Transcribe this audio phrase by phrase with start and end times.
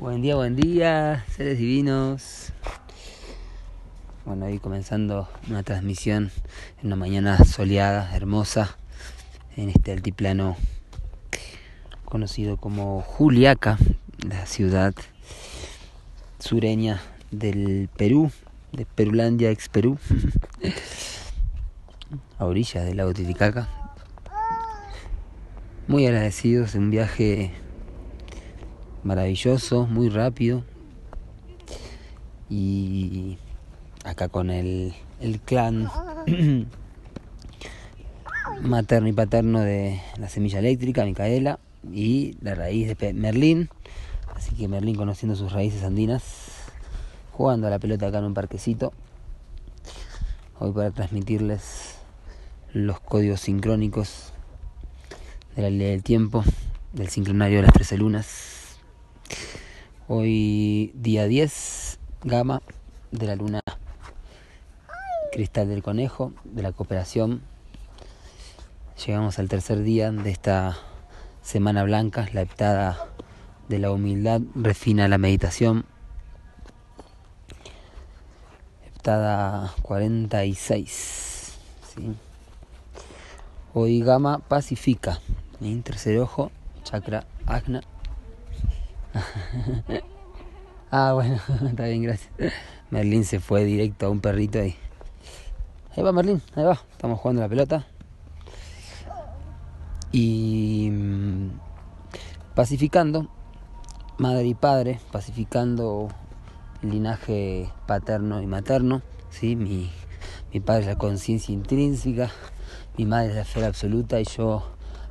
[0.00, 2.54] Buen día, buen día, seres divinos.
[4.24, 6.30] Bueno, hoy comenzando una transmisión
[6.80, 8.78] en una mañana soleada, hermosa,
[9.58, 10.56] en este altiplano
[12.06, 13.76] conocido como Juliaca,
[14.26, 14.94] la ciudad
[16.38, 18.30] sureña del Perú,
[18.72, 19.98] de Perulandia ex Perú,
[22.38, 23.68] a orillas del lago Titicaca.
[25.88, 27.52] Muy agradecidos de un viaje
[29.04, 30.64] maravilloso, muy rápido.
[32.48, 33.38] Y
[34.04, 35.90] acá con el, el clan
[38.62, 41.58] materno y paterno de la semilla eléctrica, Micaela,
[41.92, 43.68] y la raíz de Merlín.
[44.34, 46.22] Así que Merlín conociendo sus raíces andinas,
[47.32, 48.92] jugando a la pelota acá en un parquecito.
[50.58, 51.96] Hoy para transmitirles
[52.72, 54.32] los códigos sincrónicos
[55.56, 56.44] de la ley del tiempo,
[56.92, 58.59] del sincronario de las trece lunas.
[60.12, 62.62] Hoy día 10, gama
[63.12, 63.60] de la luna
[65.30, 67.42] cristal del conejo, de la cooperación.
[69.06, 70.76] Llegamos al tercer día de esta
[71.42, 73.06] semana blanca, la heptada
[73.68, 75.84] de la humildad refina la meditación.
[78.88, 81.54] Heptada 46.
[81.94, 82.16] ¿sí?
[83.74, 85.20] Hoy gama pacifica,
[85.60, 86.50] mi tercer ojo,
[86.82, 87.82] chakra agna
[90.90, 92.30] ah, bueno, está bien, gracias.
[92.90, 94.76] Merlín se fue directo a un perrito ahí.
[95.96, 96.80] Ahí va Merlín, ahí va.
[96.92, 97.86] Estamos jugando la pelota.
[100.12, 101.50] Y mm,
[102.54, 103.28] pacificando,
[104.18, 106.08] madre y padre, pacificando
[106.82, 109.02] el linaje paterno y materno.
[109.30, 109.56] ¿sí?
[109.56, 109.90] Mi,
[110.52, 112.30] mi padre es la conciencia intrínseca,
[112.96, 114.64] mi madre es la fe absoluta y yo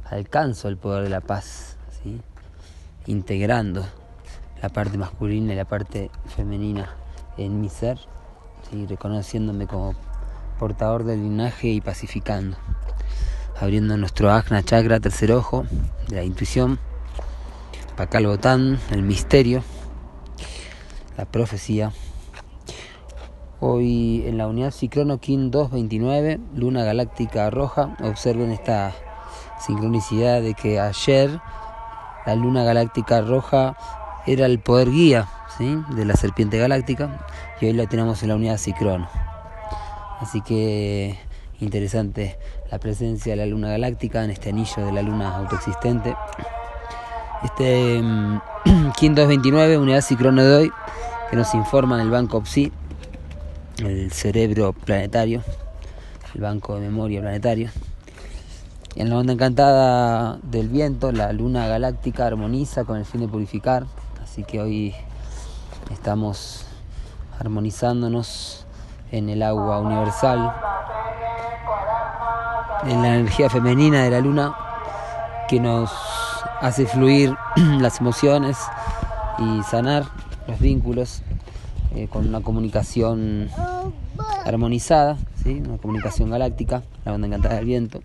[0.05, 1.77] alcanzo el poder de la paz.
[2.03, 2.21] ¿sí?
[3.09, 3.85] integrando
[4.61, 6.95] la parte masculina y la parte femenina
[7.37, 7.99] en mi ser,
[8.69, 8.85] ¿sí?
[8.85, 9.93] reconociéndome como
[10.59, 12.57] portador del linaje y pacificando,
[13.59, 15.65] abriendo nuestro Agna Chakra, tercer ojo,
[16.07, 16.79] de la intuición,
[17.95, 19.63] Pakal Botán, el misterio,
[21.17, 21.91] la profecía.
[23.61, 28.93] Hoy en la unidad Ciclono Kin 229, luna galáctica roja, observen esta
[29.59, 31.41] sincronicidad de que ayer
[32.25, 33.75] la luna galáctica roja
[34.25, 35.27] era el poder guía
[35.59, 37.25] de la serpiente galáctica
[37.59, 39.09] y hoy la tenemos en la unidad Cicrono.
[40.21, 41.19] Así que
[41.59, 42.37] interesante
[42.71, 46.15] la presencia de la luna galáctica en este anillo de la luna autoexistente.
[47.43, 48.39] Este um,
[48.97, 50.71] King 229, unidad Cicrono de hoy,
[51.29, 52.71] que nos informa en el banco PSI,
[53.79, 55.41] el cerebro planetario,
[56.35, 57.69] el banco de memoria planetario
[58.95, 63.85] en la onda encantada del viento, la luna galáctica armoniza con el fin de purificar.
[64.39, 64.95] Así que hoy
[65.91, 66.65] estamos
[67.41, 68.65] armonizándonos
[69.11, 70.55] en el agua universal,
[72.85, 74.55] en la energía femenina de la luna
[75.49, 75.91] que nos
[76.61, 78.57] hace fluir las emociones
[79.39, 80.05] y sanar
[80.47, 81.21] los vínculos
[81.93, 83.49] eh, con una comunicación
[84.45, 87.99] armonizada, una comunicación galáctica, la onda encantada del viento.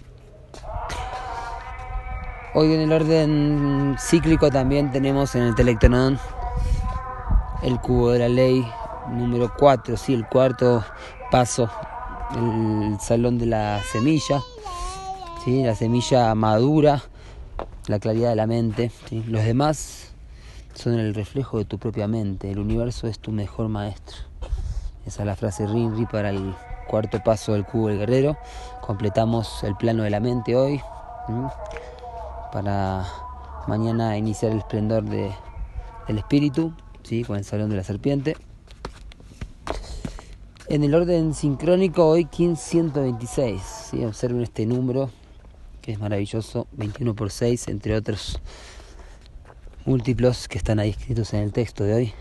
[2.56, 6.20] Hoy en el orden cíclico también tenemos en el Telectronón
[7.64, 8.64] el cubo de la ley
[9.10, 10.14] número 4, ¿sí?
[10.14, 10.84] el cuarto
[11.32, 11.68] paso,
[12.36, 14.40] el salón de la semilla,
[15.44, 15.64] ¿sí?
[15.64, 17.02] la semilla madura,
[17.88, 18.92] la claridad de la mente.
[19.26, 20.12] Los demás
[20.74, 24.18] son el reflejo de tu propia mente, el universo es tu mejor maestro.
[25.04, 26.54] Esa es la frase Rinri para el
[26.86, 28.36] cuarto paso del cubo del guerrero.
[28.80, 30.80] Completamos el plano de la mente hoy
[32.54, 33.04] para
[33.66, 35.32] mañana iniciar el esplendor de,
[36.06, 36.72] del espíritu,
[37.02, 37.24] ¿sí?
[37.24, 38.36] con el salón de la serpiente.
[40.68, 43.60] En el orden sincrónico, hoy 1526.
[43.60, 44.04] ¿sí?
[44.04, 45.10] Observen este número
[45.82, 48.40] que es maravilloso, 21 por 6, entre otros
[49.84, 52.12] múltiplos que están ahí escritos en el texto de hoy.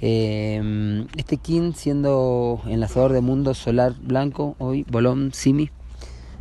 [0.00, 5.68] Eh, este Kin siendo enlazador de mundo solar blanco, hoy Bolón Simi,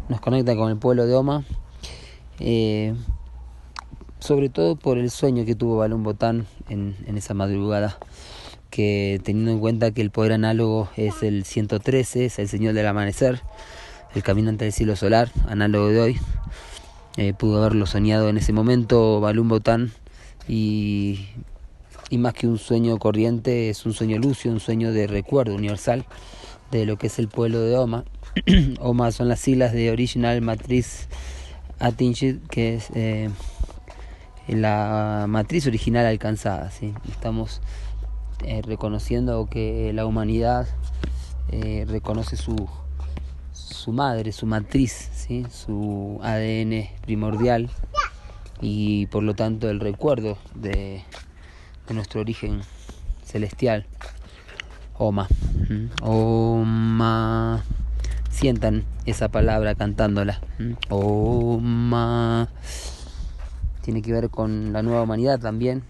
[0.07, 1.43] nos conecta con el pueblo de Oma,
[2.39, 2.93] eh,
[4.19, 7.97] sobre todo por el sueño que tuvo Balón Botán en, en, esa madrugada,
[8.69, 12.87] que teniendo en cuenta que el poder análogo es el 113, es el Señor del
[12.87, 13.41] Amanecer,
[14.15, 16.19] el caminante del cielo solar, análogo de hoy,
[17.17, 19.91] eh, pudo haberlo soñado en ese momento Balún Botán
[20.47, 21.27] y,
[22.09, 26.05] y más que un sueño corriente es un sueño lucio, un sueño de recuerdo universal
[26.71, 28.05] de lo que es el pueblo de Oma.
[28.79, 31.07] Oma son las siglas de Original Matriz
[31.79, 33.29] Atingit, que es eh,
[34.47, 36.71] la matriz original alcanzada.
[36.71, 36.93] ¿sí?
[37.09, 37.61] Estamos
[38.43, 40.67] eh, reconociendo que la humanidad
[41.51, 42.69] eh, reconoce su,
[43.53, 45.09] su madre, su matriz,
[45.51, 47.69] su ADN primordial
[48.61, 51.03] y por lo tanto el recuerdo de,
[51.87, 52.61] de nuestro origen
[53.23, 53.85] celestial.
[54.97, 55.27] Oma.
[56.01, 57.63] Oma.
[58.39, 60.39] Sientan esa palabra cantándola.
[60.87, 62.47] Oma.
[63.81, 65.83] Tiene que ver con la nueva humanidad también.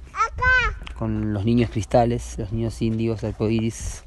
[0.98, 4.04] Con los niños cristales, los niños índigos, arcoíris,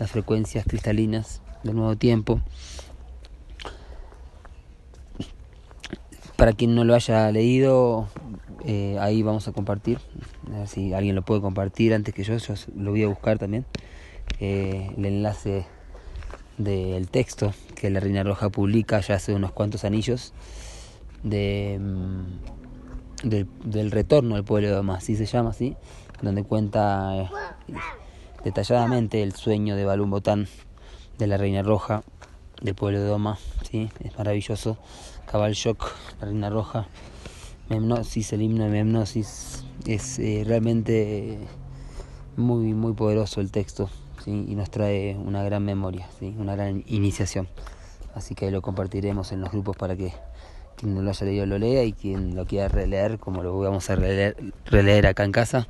[0.00, 2.40] las frecuencias cristalinas del nuevo tiempo.
[6.34, 8.08] Para quien no lo haya leído,
[8.64, 10.00] eh, ahí vamos a compartir.
[10.52, 13.38] A ver si alguien lo puede compartir antes que yo, yo lo voy a buscar
[13.38, 13.64] también.
[14.40, 15.64] Eh, el enlace
[16.58, 20.32] del texto que la Reina Roja publica ya hace unos cuantos anillos
[21.22, 25.76] de, mm, del, retorno al pueblo de Doma, así se llama, así,
[26.22, 27.28] donde cuenta eh,
[28.44, 30.46] detalladamente el sueño de Balún Botán
[31.18, 32.02] de la Reina Roja
[32.62, 33.38] del pueblo de Doma,
[33.70, 33.90] ¿sí?
[34.00, 34.76] es maravilloso.
[35.30, 35.90] Cabal Shock,
[36.20, 36.86] la Reina Roja,
[37.68, 41.38] Memnosis, el himno de Memnosis, es eh, realmente
[42.36, 43.88] muy, muy poderoso el texto
[44.26, 46.34] y nos trae una gran memoria, ¿sí?
[46.38, 47.48] una gran iniciación.
[48.14, 50.12] Así que lo compartiremos en los grupos para que
[50.76, 53.88] quien no lo haya leído lo lea y quien lo quiera releer, como lo vamos
[53.90, 54.36] a releer,
[54.66, 55.66] releer acá en casa,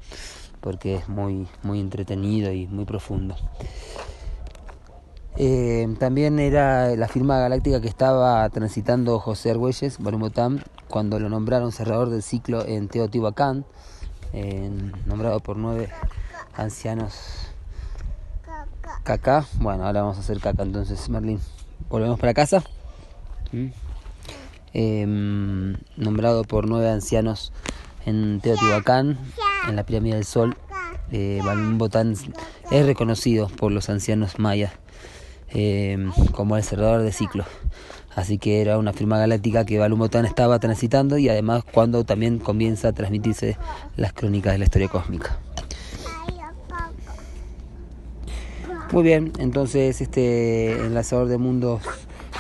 [0.61, 3.37] porque es muy, muy entretenido y muy profundo.
[5.37, 11.73] Eh, también era la firma galáctica que estaba transitando José Argüelles, Barumotán, cuando lo nombraron
[11.73, 13.65] cerrador del ciclo en Teotihuacán,
[15.06, 15.89] nombrado por nueve
[16.56, 17.54] ancianos
[19.05, 19.45] Caca.
[19.61, 21.39] Bueno, ahora vamos a hacer caca entonces, Merlin.
[21.91, 22.65] Volvemos para casa.
[23.53, 23.67] ¿Mm?
[24.73, 27.53] Em, nombrado por nueve ancianos
[28.06, 29.19] en Teotihuacán,
[29.69, 30.56] en la pirámide del Sol.
[31.12, 31.41] Eh,
[31.75, 32.15] Botán
[32.71, 34.73] es reconocido por los ancianos mayas
[35.51, 37.47] em, como el cerrador de ciclos.
[38.17, 42.39] Así que era una firma galáctica que Balum Botán estaba transitando y además cuando también
[42.39, 43.59] comienza a transmitirse
[43.97, 45.39] las crónicas de la historia cósmica.
[48.94, 51.82] Muy bien, entonces este enlazador de mundos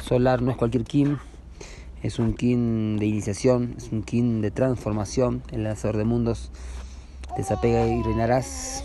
[0.04, 1.18] solar no es cualquier Kim,
[2.00, 6.52] es un Kim de iniciación, es un Kim de transformación, el enlazador de mundos
[7.36, 8.84] desapega y reinarás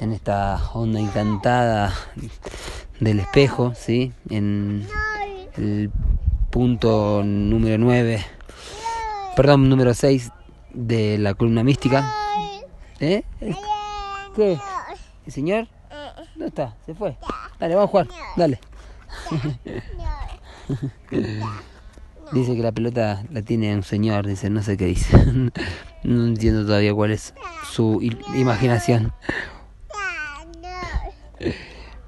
[0.00, 1.94] en esta onda encantada
[2.98, 4.12] del espejo, ¿sí?
[4.30, 4.84] en
[5.56, 5.92] el
[6.50, 8.20] punto número 9,
[9.36, 10.28] perdón, número 6
[10.74, 12.12] de la columna mística.
[12.98, 13.22] ¿Eh?
[14.34, 14.58] ¿Qué?
[15.26, 15.66] ¿El señor?
[16.34, 16.76] ¿Dónde está?
[16.86, 17.16] Se fue.
[17.58, 18.08] Dale, vamos a jugar.
[18.36, 18.60] Dale.
[22.32, 25.16] dice que la pelota la tiene un señor, dice, no sé qué dice.
[26.04, 27.34] no entiendo todavía cuál es
[27.70, 28.00] su
[28.34, 29.12] imaginación.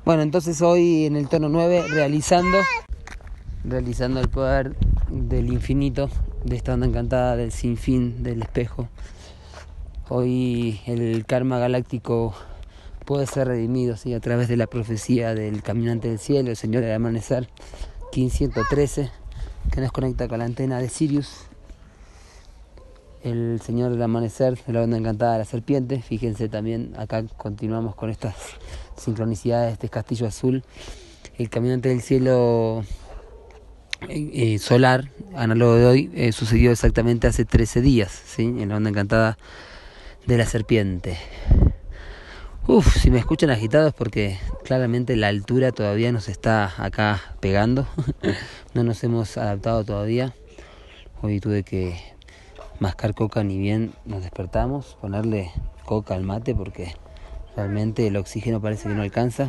[0.04, 2.58] Bueno, entonces hoy en el tono 9 realizando
[3.64, 4.76] realizando el poder
[5.10, 6.08] del infinito,
[6.44, 8.88] de esta onda encantada del sinfín del espejo.
[10.08, 12.34] Hoy el karma galáctico
[13.08, 14.12] puede ser redimido ¿sí?
[14.12, 17.48] a través de la profecía del caminante del cielo, el Señor del Amanecer,
[18.14, 19.10] 1513,
[19.72, 21.46] que nos conecta con la antena de Sirius.
[23.22, 26.02] El Señor del Amanecer, la onda encantada de la serpiente.
[26.02, 28.34] Fíjense también, acá continuamos con estas
[28.98, 30.62] sincronicidades, este castillo azul.
[31.38, 32.84] El caminante del cielo
[34.06, 38.42] eh, eh, solar, análogo de hoy, eh, sucedió exactamente hace 13 días, ¿sí?
[38.42, 39.38] en la onda encantada
[40.26, 41.16] de la serpiente.
[42.70, 47.86] Uf, si me escuchan agitados porque claramente la altura todavía nos está acá pegando.
[48.74, 50.34] no nos hemos adaptado todavía.
[51.22, 51.98] Hoy tuve que
[52.78, 55.50] mascar coca ni bien nos despertamos, ponerle
[55.86, 56.94] coca al mate porque
[57.56, 59.48] realmente el oxígeno parece que no alcanza.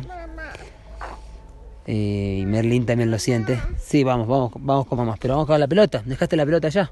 [1.86, 3.60] Eh, y Merlin también lo siente.
[3.78, 5.18] Sí, vamos, vamos, vamos con mamás.
[5.20, 6.02] Pero vamos con la pelota.
[6.06, 6.90] Dejaste la pelota ya.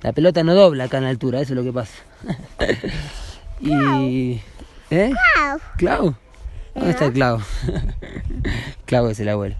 [0.00, 1.92] La pelota no dobla acá en la altura, eso es lo que pasa.
[3.60, 4.40] y
[4.90, 5.12] ¿Eh?
[5.76, 6.14] Clau.
[6.74, 7.40] ¿Dónde está el Clau?
[8.86, 9.54] Clau es el abuelo.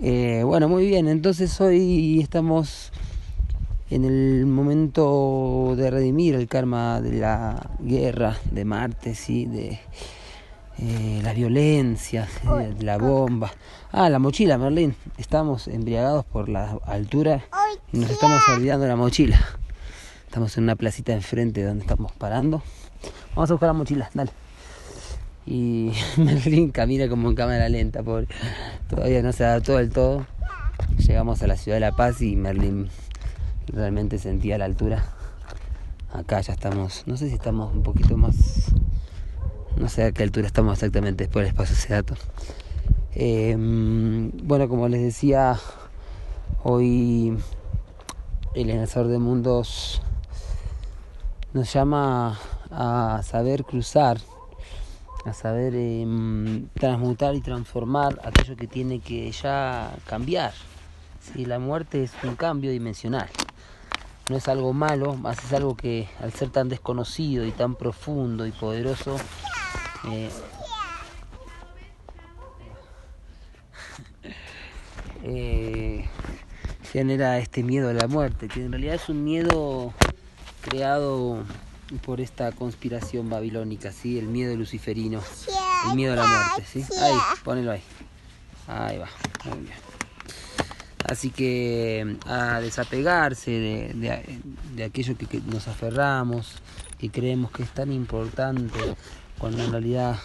[0.00, 2.92] Eh, bueno, muy bien, entonces hoy estamos
[3.90, 9.46] en el momento de redimir el karma de la guerra de Marte, ¿sí?
[9.46, 9.80] de
[10.78, 12.28] eh, la violencia,
[12.76, 13.50] de la bomba.
[13.90, 14.94] Ah, la mochila, Merlín.
[15.18, 17.42] Estamos embriagados por la altura
[17.92, 19.40] y nos estamos olvidando de la mochila.
[20.26, 22.62] Estamos en una placita enfrente donde estamos parando.
[23.34, 24.30] Vamos a buscar la mochila, dale
[25.46, 28.28] y Merlin camina como en cámara lenta, pobre.
[28.88, 30.26] Todavía no se adaptó del todo.
[30.98, 32.88] Llegamos a la ciudad de La Paz y Merlin
[33.66, 35.04] realmente sentía la altura.
[36.12, 38.72] Acá ya estamos, no sé si estamos un poquito más,
[39.76, 42.14] no sé a qué altura estamos exactamente después del espacio ese dato.
[43.12, 45.56] Em, bueno, como les decía,
[46.64, 47.36] hoy
[48.54, 50.02] el enlazador de mundos
[51.52, 52.38] nos llama
[52.72, 54.18] a saber cruzar,
[55.24, 60.52] a saber em, transmutar y transformar aquello que tiene que ya cambiar.
[61.20, 63.28] Si la muerte es un cambio dimensional
[64.30, 68.46] no es algo malo, más es algo que al ser tan desconocido y tan profundo
[68.46, 69.16] y poderoso,
[70.08, 70.30] eh,
[75.24, 76.08] eh,
[76.92, 79.92] genera este miedo a la muerte, que en realidad es un miedo
[80.60, 81.42] creado
[81.98, 84.18] por esta conspiración babilónica, ¿sí?
[84.18, 85.20] el miedo luciferino,
[85.88, 86.64] el miedo a la muerte.
[86.70, 86.84] ¿sí?
[87.00, 87.82] Ahí, ponelo ahí.
[88.66, 89.08] Ahí va,
[89.46, 89.76] muy bien.
[91.04, 96.56] Así que a desapegarse de, aquello que, nos aferramos,
[97.00, 98.78] y creemos que es tan importante,
[99.38, 100.18] cuando en realidad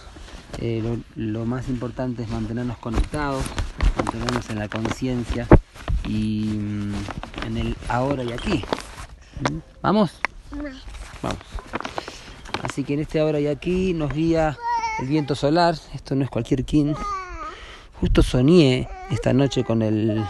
[0.59, 3.43] eh, lo, más importante es mantenernos conectados,
[3.95, 5.47] mantenernos en la conciencia
[6.07, 6.93] y mm,
[7.47, 8.63] en el ahora y aquí.
[9.49, 9.57] ¿Mm?
[9.81, 10.11] ¿Vamos?
[12.63, 14.57] Así que en este ahora y aquí nos guía
[14.99, 16.95] el viento solar, esto no es cualquier kin.
[17.99, 20.25] Justo soñé esta noche con el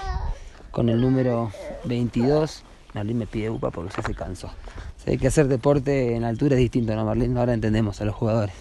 [0.71, 1.51] con el número
[1.85, 2.63] 22.
[2.93, 4.49] Marlene me pide upa porque se cansó.
[4.97, 7.39] Se hay que hacer deporte en altura es distinto, ¿no, Marlene?
[7.39, 8.55] Ahora entendemos a los jugadores.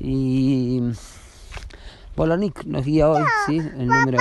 [0.00, 0.80] Y
[2.16, 3.58] Bolonik nos guía hoy, ¿sí?
[3.58, 4.18] El número,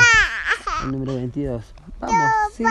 [0.84, 1.64] el número 22.
[2.00, 2.64] Vamos, sí.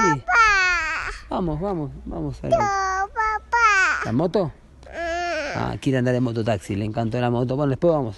[1.28, 2.91] Vamos, vamos, vamos a
[4.04, 4.06] la...
[4.06, 4.52] ¿La moto?
[5.54, 7.56] Ah, quiere andar en mototaxi, le encantó la moto.
[7.56, 8.16] Bueno, después vamos.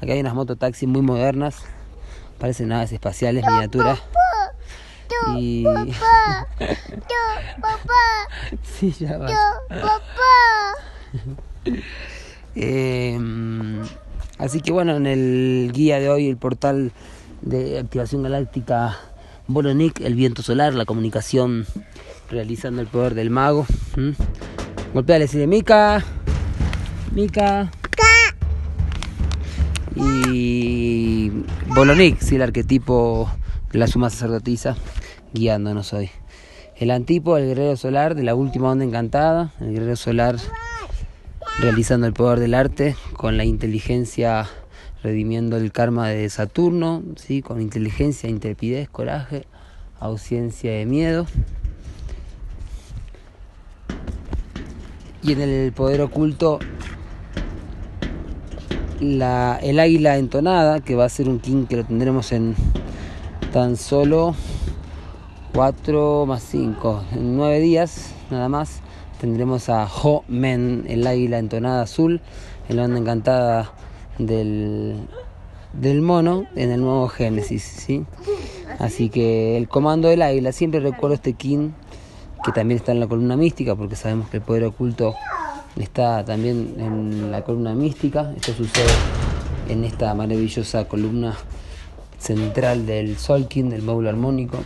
[0.00, 1.62] Aquí hay unas mototaxis muy modernas.
[2.38, 4.00] Parecen naves espaciales, miniaturas
[5.36, 5.64] y...
[5.64, 6.46] Papá,
[7.60, 8.58] papá.
[8.62, 9.28] sí, ya va.
[9.68, 10.04] papá.
[12.54, 13.82] Em,
[14.38, 16.92] así que bueno, en el guía de hoy, el portal
[17.42, 18.96] de activación galáctica
[19.46, 21.66] Bolonik, el viento solar, la comunicación
[22.30, 23.66] realizando el poder del mago.
[23.96, 24.10] ¿Mm?
[24.94, 26.04] Golpeale, decirle Mica,
[27.12, 27.68] Mica.
[29.96, 31.30] Y
[31.74, 33.28] Bolonik, sí, el arquetipo
[33.72, 34.76] la suma sacerdotisa
[35.32, 36.10] guiándonos hoy.
[36.76, 40.36] El antipo, el guerrero solar de la última onda encantada, el guerrero solar
[41.58, 44.46] realizando el poder del arte con la inteligencia
[45.02, 47.42] redimiendo el karma de Saturno, ¿sí?
[47.42, 49.44] con inteligencia, intrepidez, coraje,
[49.98, 51.26] ausencia de miedo.
[55.24, 56.58] Y en el poder oculto,
[59.00, 62.54] la, el águila entonada, que va a ser un king que lo tendremos en
[63.52, 64.34] tan solo
[65.54, 68.80] 4 más 5, en 9 días nada más
[69.18, 72.20] tendremos a Ho Men, el águila entonada azul,
[72.68, 73.72] en la onda encantada
[74.18, 75.08] del,
[75.72, 77.62] del mono en el nuevo Génesis.
[77.62, 78.04] ¿sí?
[78.78, 81.70] Así que el comando del águila, siempre recuerdo este king
[82.44, 85.14] que también está en la columna mística, porque sabemos que el poder oculto
[85.76, 88.32] está también en la columna mística.
[88.36, 88.92] Esto sucede
[89.68, 91.34] en esta maravillosa columna
[92.18, 94.58] central del Solkin, del módulo armónico.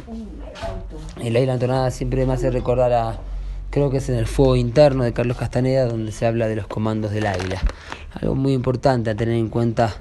[1.23, 3.19] El aire entonada siempre me hace recordar a,
[3.71, 6.67] creo que es en el fuego interno de Carlos Castaneda, donde se habla de los
[6.67, 7.61] comandos del águila.
[8.21, 9.95] Algo muy importante a tener en cuenta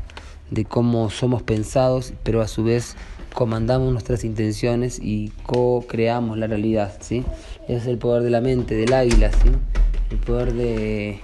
[0.50, 2.96] de cómo somos pensados, pero a su vez
[3.38, 7.24] comandamos nuestras intenciones y co-creamos la realidad, ¿sí?
[7.68, 9.50] es el poder de la mente, del águila, ¿sí?
[10.10, 11.20] El poder de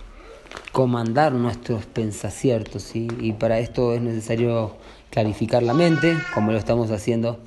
[0.71, 3.07] comandar nuestros pensaciertos, ¿sí?
[3.19, 4.75] Y para esto es necesario
[5.09, 7.39] clarificar la mente, como lo estamos haciendo.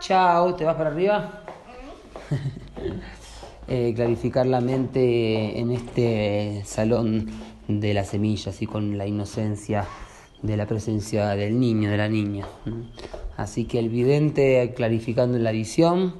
[0.00, 1.42] Chao, ¿te vas para arriba?
[3.68, 7.30] Eh, clarificar la mente en este salón
[7.68, 9.86] de las semillas y con la inocencia
[10.42, 12.44] de la presencia del niño, de la niña.
[13.36, 16.14] Así que el vidente clarificando la visión,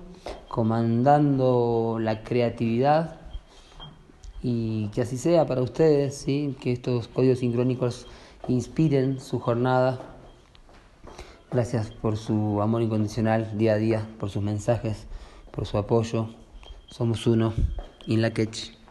[0.48, 3.20] comandando la creatividad
[4.42, 6.56] y que así sea para ustedes, ¿sí?
[6.60, 8.06] que estos códigos sincrónicos
[8.48, 10.12] inspiren su jornada
[11.52, 15.06] Gracias por su amor incondicional día a día, por sus mensajes,
[15.50, 16.30] por su apoyo.
[16.86, 17.52] Somos uno.
[18.06, 18.81] In la catch.